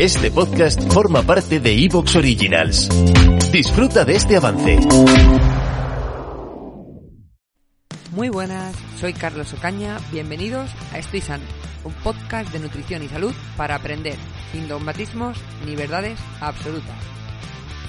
Este 0.00 0.28
podcast 0.32 0.92
forma 0.92 1.22
parte 1.22 1.60
de 1.60 1.72
Evox 1.84 2.16
Originals. 2.16 2.88
Disfruta 3.52 4.04
de 4.04 4.16
este 4.16 4.36
avance. 4.36 4.76
Muy 8.10 8.28
buenas, 8.28 8.74
soy 8.98 9.12
Carlos 9.12 9.52
Ocaña, 9.52 9.98
bienvenidos 10.10 10.68
a 10.92 10.98
Estoy 10.98 11.20
Sano, 11.20 11.44
un 11.84 11.92
podcast 11.92 12.52
de 12.52 12.58
nutrición 12.58 13.04
y 13.04 13.08
salud 13.08 13.32
para 13.56 13.76
aprender, 13.76 14.16
sin 14.50 14.66
dogmatismos 14.66 15.38
ni 15.64 15.76
verdades 15.76 16.18
absolutas. 16.40 16.96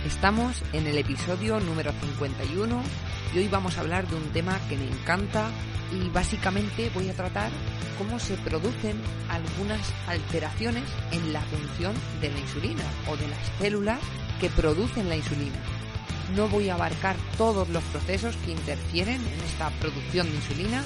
Estamos 0.06 0.62
en 0.74 0.86
el 0.86 1.00
episodio 1.00 1.60
número 1.60 1.92
51 1.92 2.84
y 3.34 3.40
hoy 3.40 3.48
vamos 3.48 3.78
a 3.78 3.82
hablar 3.82 4.08
de 4.08 4.16
un 4.16 4.30
tema 4.30 4.60
que 4.70 4.78
me 4.78 4.88
encanta 4.88 5.50
y 5.92 6.10
básicamente 6.10 6.90
voy 6.94 7.10
a 7.10 7.14
tratar 7.14 7.52
cómo 7.98 8.20
se 8.20 8.36
producen 8.38 9.00
algunas 9.30 9.82
alteraciones 10.08 10.84
en 11.12 11.34
la 11.34 11.42
función 11.42 11.94
de 12.22 12.32
la 12.32 12.40
insulina 12.40 12.84
o 13.08 13.18
de 13.18 13.28
las 13.28 13.40
células 13.60 14.00
que 14.40 14.50
producen 14.50 15.10
la 15.10 15.16
insulina. 15.16 15.58
No 16.36 16.48
voy 16.48 16.70
a 16.70 16.76
abarcar 16.76 17.16
todos 17.38 17.70
los 17.70 17.84
procesos 17.86 18.36
que 18.38 18.52
interfieren 18.52 19.22
en 19.22 19.40
esta 19.46 19.70
producción 19.80 20.28
de 20.28 20.36
insulina, 20.36 20.84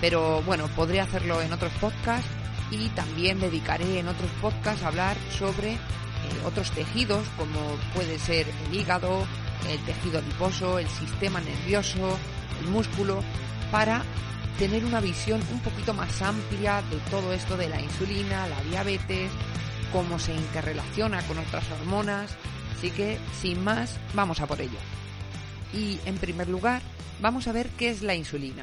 pero 0.00 0.42
bueno, 0.42 0.66
podré 0.74 1.00
hacerlo 1.00 1.40
en 1.42 1.52
otros 1.52 1.72
podcasts 1.80 2.28
y 2.70 2.88
también 2.90 3.40
dedicaré 3.40 3.98
en 3.98 4.08
otros 4.08 4.30
podcasts 4.40 4.82
a 4.82 4.88
hablar 4.88 5.16
sobre 5.38 5.72
eh, 5.72 5.78
otros 6.44 6.70
tejidos 6.72 7.26
como 7.36 7.60
puede 7.94 8.18
ser 8.18 8.46
el 8.66 8.74
hígado, 8.74 9.26
el 9.68 9.80
tejido 9.84 10.18
adiposo, 10.18 10.78
el 10.78 10.88
sistema 10.88 11.40
nervioso, 11.40 12.18
el 12.60 12.68
músculo, 12.68 13.22
para 13.70 14.02
tener 14.58 14.84
una 14.84 15.00
visión 15.00 15.40
un 15.52 15.60
poquito 15.60 15.94
más 15.94 16.20
amplia 16.22 16.82
de 16.82 16.96
todo 17.10 17.32
esto 17.32 17.56
de 17.56 17.68
la 17.68 17.80
insulina, 17.80 18.46
la 18.48 18.60
diabetes, 18.64 19.30
cómo 19.92 20.18
se 20.18 20.34
interrelaciona 20.34 21.22
con 21.26 21.38
otras 21.38 21.64
hormonas. 21.70 22.36
Así 22.76 22.90
que, 22.90 23.18
sin 23.40 23.62
más, 23.62 23.98
vamos 24.14 24.40
a 24.40 24.46
por 24.46 24.60
ello. 24.60 24.78
Y, 25.72 25.98
en 26.06 26.16
primer 26.16 26.48
lugar, 26.48 26.82
vamos 27.20 27.48
a 27.48 27.52
ver 27.52 27.68
qué 27.70 27.90
es 27.90 28.02
la 28.02 28.14
insulina. 28.14 28.62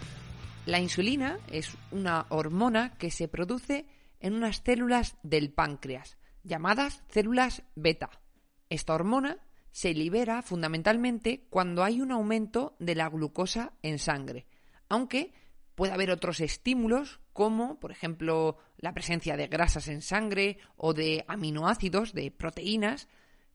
La 0.65 0.79
insulina 0.79 1.37
es 1.51 1.77
una 1.91 2.25
hormona 2.29 2.97
que 2.97 3.11
se 3.11 3.27
produce 3.27 3.85
en 4.19 4.33
unas 4.33 4.61
células 4.65 5.15
del 5.21 5.51
páncreas, 5.51 6.17
llamadas 6.43 7.03
células 7.09 7.61
beta. 7.75 8.09
Esta 8.69 8.95
hormona 8.95 9.37
se 9.75 9.93
libera 9.93 10.41
fundamentalmente 10.41 11.47
cuando 11.49 11.83
hay 11.83 11.99
un 11.99 12.13
aumento 12.13 12.77
de 12.79 12.95
la 12.95 13.09
glucosa 13.09 13.73
en 13.81 13.99
sangre, 13.99 14.45
aunque 14.87 15.33
Puede 15.75 15.91
haber 15.91 16.09
otros 16.09 16.39
estímulos 16.39 17.19
como, 17.33 17.79
por 17.81 17.91
ejemplo, 17.91 18.57
la 18.77 18.93
presencia 18.93 19.35
de 19.35 19.47
grasas 19.47 19.89
en 19.89 20.01
sangre 20.01 20.57
o 20.77 20.93
de 20.93 21.25
aminoácidos, 21.27 22.13
de 22.13 22.31
proteínas, 22.31 23.09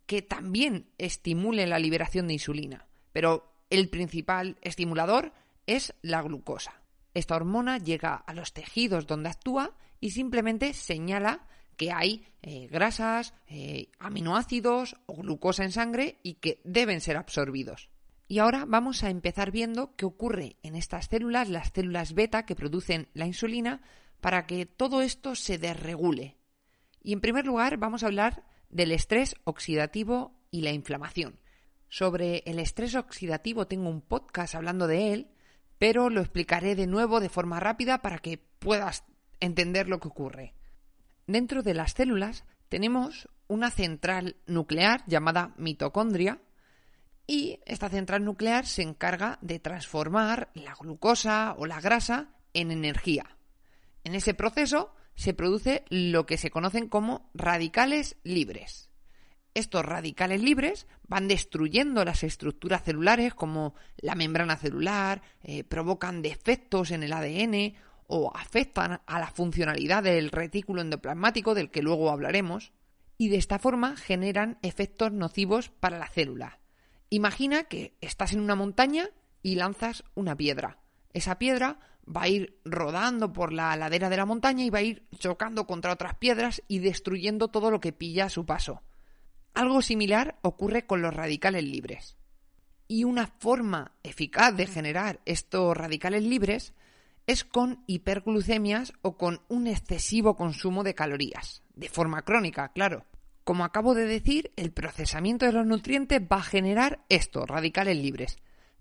que 0.05 0.21
también 0.21 0.91
estimulen 0.99 1.71
la 1.71 1.79
liberación 1.79 2.27
de 2.27 2.35
insulina. 2.35 2.87
Pero 3.13 3.55
el 3.71 3.89
principal 3.89 4.59
estimulador 4.61 5.33
es 5.67 5.95
la 6.03 6.21
glucosa. 6.21 6.83
Esta 7.15 7.37
hormona 7.37 7.79
llega 7.79 8.15
a 8.15 8.35
los 8.35 8.53
tejidos 8.53 9.07
donde 9.07 9.31
actúa 9.31 9.75
y 9.99 10.11
simplemente 10.11 10.75
señala 10.75 11.49
que 11.81 11.93
hay 11.93 12.27
eh, 12.43 12.69
grasas, 12.71 13.33
eh, 13.49 13.89
aminoácidos 13.99 14.97
o 15.07 15.15
glucosa 15.15 15.65
en 15.65 15.73
sangre 15.73 16.19
y 16.23 16.35
que 16.35 16.61
deben 16.63 17.01
ser 17.01 17.17
absorbidos. 17.17 17.89
Y 18.29 18.39
ahora 18.39 18.67
vamos 18.69 19.03
a 19.03 19.09
empezar 19.09 19.51
viendo 19.51 19.97
qué 19.97 20.05
ocurre 20.05 20.57
en 20.63 20.77
estas 20.77 21.07
células, 21.07 21.49
las 21.49 21.73
células 21.73 22.13
beta 22.13 22.45
que 22.45 22.55
producen 22.55 23.09
la 23.15 23.25
insulina, 23.25 23.81
para 24.21 24.47
que 24.47 24.67
todo 24.67 25.01
esto 25.01 25.35
se 25.35 25.57
desregule. 25.57 26.37
Y 27.03 27.15
en 27.15 27.23
primer 27.23 27.47
lugar 27.47 27.79
vamos 27.79 28.03
a 28.03 28.09
hablar 28.09 28.45
del 28.69 28.93
estrés 28.93 29.35
oxidativo 29.45 30.35
y 30.51 30.61
la 30.61 30.73
inflamación. 30.73 31.41
Sobre 31.89 32.43
el 32.45 32.59
estrés 32.59 32.95
oxidativo 32.95 33.67
tengo 33.69 33.89
un 33.89 34.03
podcast 34.03 34.55
hablando 34.55 34.87
de 34.87 35.15
él, 35.15 35.31
pero 35.79 36.11
lo 36.11 36.21
explicaré 36.21 36.75
de 36.75 36.87
nuevo 36.87 37.21
de 37.21 37.31
forma 37.31 37.59
rápida 37.59 38.03
para 38.03 38.19
que 38.19 38.37
puedas 38.37 39.05
entender 39.41 39.89
lo 39.89 39.99
que 39.99 40.09
ocurre. 40.09 40.60
Dentro 41.27 41.63
de 41.63 41.75
las 41.75 41.93
células 41.93 42.45
tenemos 42.69 43.29
una 43.49 43.71
central 43.71 44.37
nuclear 44.47 45.03
llamada 45.07 45.55
mitocondria, 45.57 46.41
y 47.27 47.61
esta 47.65 47.89
central 47.89 48.25
nuclear 48.25 48.67
se 48.67 48.83
encarga 48.83 49.39
de 49.41 49.61
transformar 49.61 50.51
la 50.55 50.75
glucosa 50.75 51.55
o 51.57 51.65
la 51.65 51.81
grasa 51.81 52.31
en 52.55 52.73
energía. 52.73 53.37
En 54.03 54.17
ese 54.17 54.35
proceso 54.35 54.93
se 55.15 55.33
produce 55.33 55.85
lo 55.91 56.27
que 56.27 56.39
se 56.39 56.51
conocen 56.51 56.89
como 56.89 57.31
radicales 57.35 58.17
libres. 58.25 58.91
Estos 59.55 59.85
radicales 59.85 60.43
libres 60.43 60.89
van 61.07 61.29
destruyendo 61.29 62.05
las 62.05 62.25
estructuras 62.25 62.83
celulares 62.83 63.35
como 63.35 63.75
la 63.99 64.17
membrana 64.17 64.57
celular, 64.57 65.23
eh, 65.43 65.63
provocan 65.63 66.23
defectos 66.23 66.91
en 66.91 67.05
el 67.05 67.13
ADN 67.13 67.75
o 68.11 68.33
afectan 68.35 69.01
a 69.07 69.19
la 69.19 69.31
funcionalidad 69.31 70.03
del 70.03 70.31
retículo 70.31 70.83
endoplasmático 70.83 71.55
del 71.55 71.71
que 71.71 71.83
luego 71.83 72.11
hablaremos, 72.11 72.73
y 73.17 73.29
de 73.29 73.37
esta 73.37 73.59
forma 73.59 73.97
generan 73.97 74.59
efectos 74.63 75.13
nocivos 75.13 75.69
para 75.69 75.99
la 75.99 76.09
célula, 76.09 76.61
Imagina 77.13 77.65
que 77.65 77.97
estás 78.01 78.33
en 78.33 78.41
una 78.41 78.55
montaña 78.55 79.11
y 79.43 79.57
lanzas 79.57 80.05
una 80.15 80.37
piedra. 80.37 80.79
Esa 81.13 81.39
piedra 81.39 81.81
va 82.07 82.23
a 82.23 82.29
ir 82.29 82.61
rodando 82.65 83.33
por 83.33 83.53
la 83.53 83.75
ladera 83.75 84.09
de 84.09 84.17
la 84.17 84.27
montaña 84.27 84.65
y 84.65 84.71
va 84.71 84.79
a 84.79 84.83
ir 84.83 85.09
chocando 85.19 85.67
contra 85.67 85.93
otras 85.93 86.15
piedras 86.15 86.63
y 86.69 86.79
destruyendo 86.79 87.49
todo 87.49 87.73
lo 87.73 87.81
que 87.81 87.93
pilla 87.93 88.27
a 88.27 88.31
su 88.31 88.47
paso. 88.47 88.85
Algo 89.55 89.83
similar 89.83 90.39
ocurre 90.43 90.87
con 90.87 91.03
los 91.03 91.13
radicales 91.13 91.65
libres. 91.65 92.17
Y 92.87 93.03
una 93.03 93.27
forma 93.27 93.97
eficaz 94.05 94.57
de 94.57 94.69
generar 94.69 95.21
estos 95.25 95.77
radicales 95.77 96.23
libres 96.23 96.75
es 97.27 97.45
con 97.45 97.85
hiperglucemias 97.87 98.93
o 99.03 99.17
con 99.17 99.43
un 99.49 99.67
excesivo 99.67 100.37
consumo 100.37 100.83
de 100.83 100.95
calorías, 100.95 101.63
de 101.75 101.89
forma 101.89 102.23
crónica, 102.23 102.73
claro. 102.73 103.07
Como 103.45 103.65
acabo 103.65 103.95
de 103.95 104.05
decir, 104.05 104.53
el 104.57 104.73
procesamiento 104.73 105.47
de 105.47 105.53
los 105.53 105.67
nutrientes 105.67 106.21
va 106.21 106.37
a 106.37 106.43
generar 106.43 107.05
estos 107.09 107.47
radicales 107.47 107.97
libres. 107.97 108.39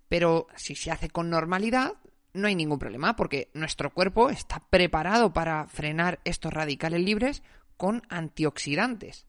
Pero 0.10 0.48
si 0.56 0.76
se 0.76 0.92
hace 0.92 1.10
con 1.10 1.30
normalidad, 1.30 1.94
no 2.34 2.48
hay 2.48 2.56
ningún 2.56 2.80
problema, 2.80 3.16
porque 3.16 3.50
nuestro 3.54 3.94
cuerpo 3.94 4.30
está 4.30 4.64
preparado 4.70 5.34
para 5.34 5.68
frenar 5.68 6.20
estos 6.26 6.54
radicales 6.54 7.02
libres 7.02 7.44
con 7.78 8.02
antioxidantes. 8.10 9.26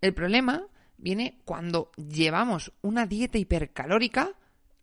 El 0.00 0.14
problema 0.14 0.66
viene 0.96 1.40
cuando 1.44 1.90
llevamos 1.96 2.72
una 2.82 3.06
dieta 3.06 3.38
hipercalórica 3.38 4.32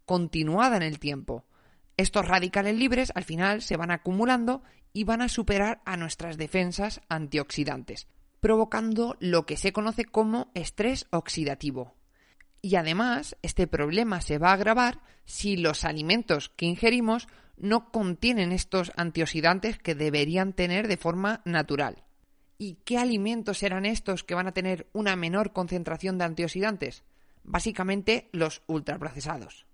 continuada 0.05 0.77
en 0.77 0.83
el 0.83 0.99
tiempo. 0.99 1.45
Estos 1.97 2.27
radicales 2.27 2.75
libres 2.75 3.11
al 3.15 3.23
final 3.23 3.61
se 3.61 3.77
van 3.77 3.91
acumulando 3.91 4.63
y 4.93 5.03
van 5.03 5.21
a 5.21 5.29
superar 5.29 5.81
a 5.85 5.97
nuestras 5.97 6.37
defensas 6.37 7.01
antioxidantes 7.09 8.07
provocando 8.41 9.15
lo 9.19 9.45
que 9.45 9.55
se 9.55 9.71
conoce 9.71 10.03
como 10.03 10.51
estrés 10.55 11.07
oxidativo. 11.11 11.95
Y 12.61 12.75
además, 12.75 13.37
este 13.43 13.67
problema 13.67 14.19
se 14.19 14.39
va 14.39 14.49
a 14.49 14.53
agravar 14.53 14.99
si 15.25 15.55
los 15.55 15.85
alimentos 15.85 16.49
que 16.49 16.65
ingerimos 16.65 17.27
no 17.55 17.91
contienen 17.91 18.51
estos 18.51 18.91
antioxidantes 18.97 19.77
que 19.77 19.95
deberían 19.95 20.53
tener 20.53 20.87
de 20.87 20.97
forma 20.97 21.41
natural. 21.45 22.03
¿Y 22.57 22.75
qué 22.83 22.97
alimentos 22.97 23.59
serán 23.59 23.85
estos 23.85 24.23
que 24.23 24.35
van 24.35 24.47
a 24.47 24.53
tener 24.53 24.87
una 24.93 25.15
menor 25.15 25.53
concentración 25.53 26.17
de 26.17 26.25
antioxidantes? 26.25 27.03
Básicamente 27.43 28.29
los 28.31 28.61
ultraprocesados. 28.67 29.65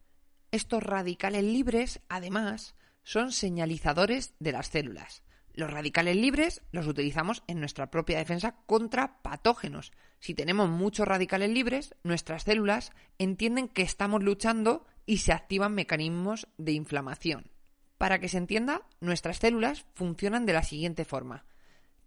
Estos 0.51 0.81
radicales 0.81 1.43
libres, 1.43 1.99
además, 2.07 2.75
son 3.03 3.31
señalizadores 3.31 4.33
de 4.39 4.51
las 4.53 4.67
células. 4.67 5.23
Los 5.53 5.71
radicales 5.71 6.15
libres 6.15 6.61
los 6.71 6.87
utilizamos 6.87 7.43
en 7.47 7.59
nuestra 7.59 7.89
propia 7.89 8.19
defensa 8.19 8.55
contra 8.65 9.21
patógenos. 9.23 9.91
Si 10.19 10.33
tenemos 10.33 10.69
muchos 10.69 11.07
radicales 11.07 11.49
libres, 11.49 11.95
nuestras 12.03 12.43
células 12.43 12.91
entienden 13.17 13.67
que 13.67 13.81
estamos 13.81 14.23
luchando 14.23 14.85
y 15.05 15.17
se 15.17 15.33
activan 15.33 15.73
mecanismos 15.73 16.47
de 16.57 16.73
inflamación. 16.73 17.49
Para 17.97 18.19
que 18.19 18.29
se 18.29 18.37
entienda, 18.37 18.83
nuestras 18.99 19.37
células 19.37 19.85
funcionan 19.95 20.45
de 20.45 20.53
la 20.53 20.63
siguiente 20.63 21.05
forma. 21.05 21.45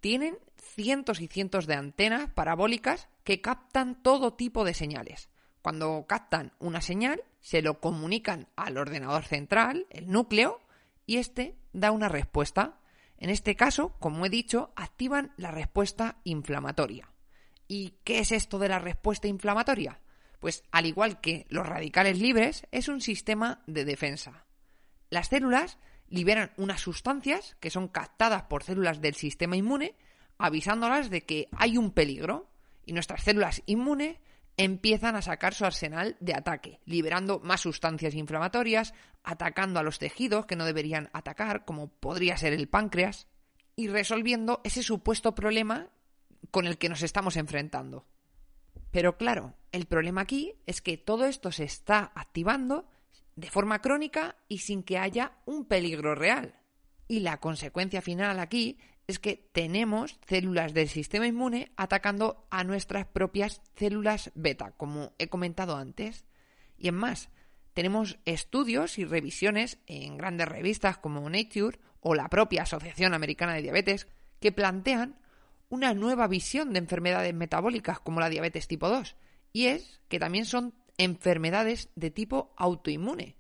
tienen 0.01 0.39
cientos 0.57 1.21
y 1.21 1.27
cientos 1.27 1.67
de 1.67 1.75
antenas 1.75 2.31
parabólicas 2.31 3.09
que 3.25 3.41
captan 3.41 4.03
todo 4.03 4.33
tipo 4.35 4.65
de 4.65 4.75
señales. 4.75 5.29
Cuando 5.61 6.07
captan 6.09 6.53
una 6.59 6.81
señal, 6.81 7.23
se 7.41 7.63
lo 7.63 7.81
comunican 7.81 8.49
al 8.57 8.77
ordenador 8.77 9.25
central, 9.25 9.87
el 9.91 10.11
núcleo, 10.11 10.61
y 11.07 11.17
este 11.17 11.57
da 11.73 11.91
una 11.91 12.09
respuesta. 12.09 12.79
En 13.19 13.31
este 13.31 13.57
caso, 13.57 13.97
como 13.99 14.27
he 14.27 14.31
dicho, 14.31 14.73
activan 14.77 15.33
la 15.37 15.51
respuesta 15.51 16.19
inflamatoria. 16.25 17.11
¿Y 17.67 17.95
qué 18.05 18.21
es 18.21 18.33
esto 18.33 18.59
de 18.59 18.69
la 18.69 18.79
respuesta 18.79 19.29
inflamatoria? 19.29 20.01
Pues 20.41 20.65
al 20.71 20.87
igual 20.87 21.21
que 21.21 21.47
los 21.51 21.67
radicales 21.67 22.19
libres, 22.19 22.67
es 22.73 22.89
un 22.89 23.01
sistema 23.01 23.63
de 23.67 23.85
defensa. 23.85 24.47
Las 25.11 25.29
células 25.29 25.79
liberan 26.09 26.53
unas 26.57 26.81
sustancias 26.81 27.57
que 27.61 27.71
son 27.71 27.89
captadas 27.89 28.45
por 28.45 28.65
células 28.65 29.01
del 29.01 29.15
sistema 29.15 29.57
inmune, 29.57 29.97
avisándolas 30.39 31.11
de 31.11 31.23
que 31.23 31.49
hay 31.53 31.77
un 31.77 31.93
peligro, 31.93 32.51
y 32.87 32.93
nuestras 32.93 33.23
células 33.23 33.63
inmunes 33.67 34.19
empiezan 34.61 35.17
a 35.17 35.23
sacar 35.23 35.55
su 35.55 35.65
arsenal 35.65 36.19
de 36.21 36.35
ataque, 36.35 36.81
liberando 36.85 37.41
más 37.41 37.63
sustancias 37.63 38.15
inflamatorias, 38.15 38.93
atacando 39.25 39.81
a 39.81 39.83
los 39.83 39.99
tejidos 39.99 40.45
que 40.45 40.55
no 40.55 40.67
deberían 40.67 41.09
atacar, 41.15 41.65
como 41.65 41.89
podría 41.89 42.37
ser 42.37 42.53
el 42.53 42.69
páncreas, 42.69 43.27
y 43.75 43.89
resolviendo 43.89 44.61
ese 44.63 44.83
supuesto 44.83 45.35
problema 45.35 45.89
con 46.51 46.67
el 46.67 46.77
que 46.77 46.91
nos 46.91 47.03
estamos 47.03 47.39
enfrentando. 47.39 48.05
Pero 48.91 49.17
claro, 49.17 49.55
el 49.73 49.87
problema 49.87 50.21
aquí 50.21 50.55
es 50.67 50.83
que 50.83 50.99
todo 50.99 51.25
esto 51.25 51.53
se 51.53 51.65
está 51.65 52.13
activando 52.15 52.87
de 53.37 53.49
forma 53.49 53.81
crónica 53.81 54.37
y 54.47 54.59
sin 54.59 54.83
que 54.83 54.99
haya 54.99 55.39
un 55.47 55.65
peligro 55.65 56.15
real. 56.15 56.61
Y 57.09 57.21
la 57.21 57.41
consecuencia 57.41 58.03
final 58.03 58.39
aquí 58.39 58.79
es 59.11 59.19
que 59.19 59.49
tenemos 59.53 60.19
células 60.27 60.73
del 60.73 60.89
sistema 60.89 61.27
inmune 61.27 61.73
atacando 61.77 62.47
a 62.51 62.65
nuestras 62.65 63.07
propias 63.07 63.61
células 63.77 64.33
beta, 64.35 64.73
como 64.73 65.13
he 65.19 65.29
comentado 65.29 65.77
antes. 65.77 66.25
Y 66.79 66.89
en 66.89 66.95
más, 66.95 67.29
tenemos 67.75 68.19
estudios 68.25 68.99
y 68.99 69.05
revisiones 69.05 69.79
en 69.87 70.17
grandes 70.17 70.49
revistas 70.49 70.99
como 70.99 71.29
Nature 71.29 71.79
o 72.01 72.15
la 72.15 72.29
propia 72.29 72.63
Asociación 72.63 73.15
Americana 73.15 73.55
de 73.55 73.63
Diabetes 73.63 74.07
que 74.41 74.53
plantean 74.53 75.21
una 75.69 75.95
nueva 75.95 76.27
visión 76.27 76.73
de 76.73 76.81
enfermedades 76.81 77.33
metabólicas 77.33 78.01
como 78.01 78.21
la 78.21 78.29
diabetes 78.29 78.67
tipo 78.67 78.89
2, 78.89 79.17
y 79.53 79.67
es 79.67 80.01
que 80.09 80.19
también 80.19 80.45
son 80.45 80.75
enfermedades 80.99 81.89
de 81.95 82.11
tipo 82.11 82.53
autoinmune. 82.57 83.37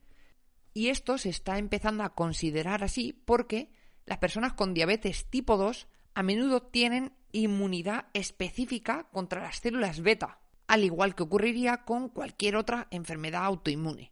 Y 0.72 0.88
esto 0.88 1.18
se 1.18 1.28
está 1.28 1.58
empezando 1.58 2.04
a 2.04 2.14
considerar 2.14 2.84
así 2.84 3.12
porque 3.12 3.70
las 4.10 4.18
personas 4.18 4.54
con 4.54 4.74
diabetes 4.74 5.26
tipo 5.26 5.56
2 5.56 5.86
a 6.14 6.24
menudo 6.24 6.62
tienen 6.62 7.12
inmunidad 7.30 8.06
específica 8.12 9.06
contra 9.12 9.40
las 9.40 9.58
células 9.58 10.00
beta, 10.00 10.40
al 10.66 10.82
igual 10.82 11.14
que 11.14 11.22
ocurriría 11.22 11.84
con 11.84 12.08
cualquier 12.08 12.56
otra 12.56 12.88
enfermedad 12.90 13.44
autoinmune. 13.44 14.10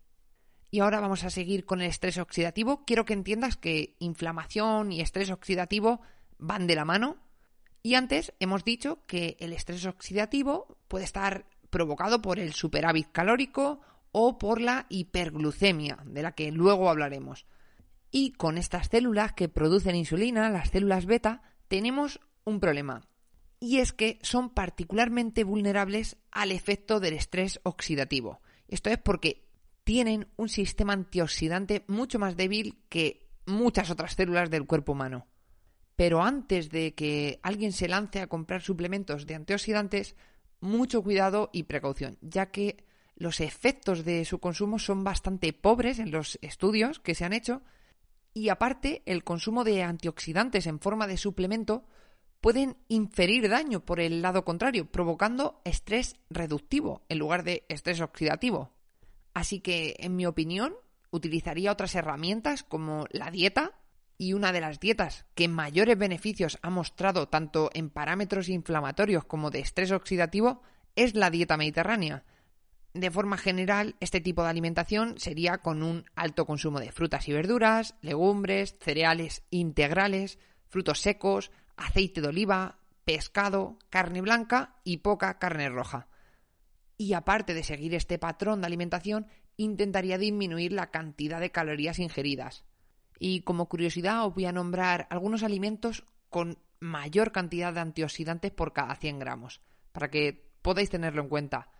Y 0.70 0.78
ahora 0.78 1.00
vamos 1.00 1.24
a 1.24 1.30
seguir 1.30 1.66
con 1.66 1.80
el 1.80 1.88
estrés 1.88 2.16
oxidativo. 2.18 2.84
Quiero 2.84 3.04
que 3.04 3.12
entiendas 3.12 3.56
que 3.56 3.96
inflamación 3.98 4.92
y 4.92 5.00
estrés 5.00 5.32
oxidativo 5.32 6.00
van 6.38 6.68
de 6.68 6.76
la 6.76 6.84
mano. 6.84 7.16
Y 7.82 7.94
antes 7.94 8.32
hemos 8.38 8.64
dicho 8.64 9.04
que 9.08 9.36
el 9.40 9.52
estrés 9.52 9.84
oxidativo 9.84 10.78
puede 10.86 11.06
estar 11.06 11.44
provocado 11.70 12.22
por 12.22 12.38
el 12.38 12.52
superávit 12.52 13.10
calórico 13.10 13.80
o 14.12 14.38
por 14.38 14.60
la 14.60 14.86
hiperglucemia, 14.90 15.98
de 16.04 16.22
la 16.22 16.36
que 16.36 16.52
luego 16.52 16.88
hablaremos. 16.88 17.46
Y 18.10 18.32
con 18.32 18.58
estas 18.58 18.88
células 18.88 19.32
que 19.32 19.48
producen 19.48 19.94
insulina, 19.94 20.50
las 20.50 20.70
células 20.70 21.06
beta, 21.06 21.42
tenemos 21.68 22.20
un 22.44 22.60
problema. 22.60 23.02
Y 23.60 23.78
es 23.78 23.92
que 23.92 24.18
son 24.22 24.50
particularmente 24.50 25.44
vulnerables 25.44 26.16
al 26.30 26.52
efecto 26.52 27.00
del 27.00 27.14
estrés 27.14 27.60
oxidativo. 27.64 28.40
Esto 28.68 28.90
es 28.90 28.98
porque 28.98 29.44
tienen 29.84 30.28
un 30.36 30.48
sistema 30.48 30.92
antioxidante 30.92 31.84
mucho 31.88 32.18
más 32.18 32.36
débil 32.36 32.78
que 32.88 33.28
muchas 33.46 33.90
otras 33.90 34.14
células 34.14 34.50
del 34.50 34.66
cuerpo 34.66 34.92
humano. 34.92 35.26
Pero 35.96 36.22
antes 36.22 36.70
de 36.70 36.94
que 36.94 37.40
alguien 37.42 37.72
se 37.72 37.88
lance 37.88 38.20
a 38.20 38.28
comprar 38.28 38.62
suplementos 38.62 39.26
de 39.26 39.34
antioxidantes, 39.34 40.14
mucho 40.60 41.02
cuidado 41.02 41.50
y 41.52 41.64
precaución, 41.64 42.18
ya 42.20 42.50
que 42.50 42.84
los 43.16 43.40
efectos 43.40 44.04
de 44.04 44.24
su 44.24 44.38
consumo 44.38 44.78
son 44.78 45.02
bastante 45.02 45.52
pobres 45.52 45.98
en 45.98 46.12
los 46.12 46.38
estudios 46.40 47.00
que 47.00 47.16
se 47.16 47.24
han 47.24 47.32
hecho 47.32 47.62
y 48.38 48.50
aparte, 48.50 49.02
el 49.04 49.24
consumo 49.24 49.64
de 49.64 49.82
antioxidantes 49.82 50.66
en 50.66 50.78
forma 50.78 51.06
de 51.06 51.16
suplemento 51.16 51.84
pueden 52.40 52.76
inferir 52.86 53.48
daño 53.48 53.84
por 53.84 53.98
el 53.98 54.22
lado 54.22 54.44
contrario, 54.44 54.90
provocando 54.90 55.60
estrés 55.64 56.16
reductivo 56.30 57.02
en 57.08 57.18
lugar 57.18 57.42
de 57.42 57.64
estrés 57.68 58.00
oxidativo. 58.00 58.70
Así 59.34 59.60
que, 59.60 59.96
en 59.98 60.14
mi 60.14 60.24
opinión, 60.24 60.74
utilizaría 61.10 61.72
otras 61.72 61.94
herramientas 61.94 62.62
como 62.62 63.06
la 63.10 63.30
dieta 63.30 63.72
y 64.16 64.32
una 64.34 64.52
de 64.52 64.60
las 64.60 64.78
dietas 64.78 65.26
que 65.34 65.48
mayores 65.48 65.98
beneficios 65.98 66.58
ha 66.62 66.70
mostrado 66.70 67.28
tanto 67.28 67.70
en 67.74 67.90
parámetros 67.90 68.48
inflamatorios 68.48 69.24
como 69.24 69.50
de 69.50 69.60
estrés 69.60 69.90
oxidativo 69.90 70.62
es 70.96 71.14
la 71.14 71.30
dieta 71.30 71.56
mediterránea, 71.56 72.24
de 73.00 73.10
forma 73.10 73.36
general, 73.36 73.96
este 74.00 74.20
tipo 74.20 74.42
de 74.42 74.50
alimentación 74.50 75.18
sería 75.18 75.58
con 75.58 75.82
un 75.82 76.04
alto 76.14 76.46
consumo 76.46 76.80
de 76.80 76.92
frutas 76.92 77.28
y 77.28 77.32
verduras, 77.32 77.94
legumbres, 78.02 78.76
cereales 78.80 79.42
integrales, 79.50 80.38
frutos 80.68 81.00
secos, 81.00 81.50
aceite 81.76 82.20
de 82.20 82.28
oliva, 82.28 82.78
pescado, 83.04 83.78
carne 83.90 84.20
blanca 84.20 84.76
y 84.84 84.98
poca 84.98 85.38
carne 85.38 85.68
roja. 85.68 86.08
Y 86.96 87.12
aparte 87.12 87.54
de 87.54 87.62
seguir 87.62 87.94
este 87.94 88.18
patrón 88.18 88.60
de 88.60 88.66
alimentación, 88.66 89.26
intentaría 89.56 90.18
disminuir 90.18 90.72
la 90.72 90.90
cantidad 90.90 91.40
de 91.40 91.50
calorías 91.50 91.98
ingeridas. 91.98 92.64
Y 93.18 93.40
como 93.40 93.68
curiosidad 93.68 94.26
os 94.26 94.34
voy 94.34 94.46
a 94.46 94.52
nombrar 94.52 95.06
algunos 95.10 95.42
alimentos 95.42 96.04
con 96.28 96.58
mayor 96.80 97.32
cantidad 97.32 97.72
de 97.72 97.80
antioxidantes 97.80 98.52
por 98.52 98.72
cada 98.72 98.94
100 98.94 99.18
gramos, 99.18 99.60
para 99.92 100.10
que 100.10 100.52
podáis 100.62 100.90
tenerlo 100.90 101.22
en 101.22 101.28
cuenta. 101.28 101.70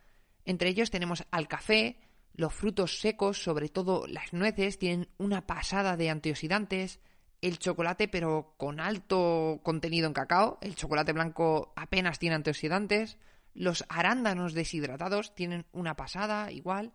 Entre 0.48 0.70
ellos 0.70 0.90
tenemos 0.90 1.26
al 1.30 1.46
café, 1.46 1.98
los 2.32 2.54
frutos 2.54 3.00
secos, 3.00 3.42
sobre 3.42 3.68
todo 3.68 4.06
las 4.06 4.32
nueces, 4.32 4.78
tienen 4.78 5.06
una 5.18 5.46
pasada 5.46 5.98
de 5.98 6.08
antioxidantes, 6.08 7.00
el 7.42 7.58
chocolate 7.58 8.08
pero 8.08 8.54
con 8.56 8.80
alto 8.80 9.60
contenido 9.62 10.06
en 10.06 10.14
cacao, 10.14 10.56
el 10.62 10.74
chocolate 10.74 11.12
blanco 11.12 11.74
apenas 11.76 12.18
tiene 12.18 12.36
antioxidantes, 12.36 13.18
los 13.52 13.84
arándanos 13.90 14.54
deshidratados 14.54 15.34
tienen 15.34 15.66
una 15.72 15.96
pasada 15.96 16.50
igual, 16.50 16.94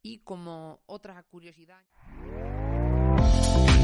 y 0.00 0.20
como 0.20 0.80
otra 0.86 1.22
curiosidad... 1.24 1.82